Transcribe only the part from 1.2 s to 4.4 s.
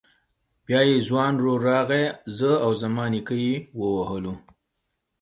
ورور راغی زه او زما نيکه يې ووهلو.